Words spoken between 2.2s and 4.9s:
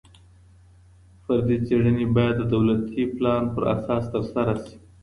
د دولتي پلان په اساس ترسره سي.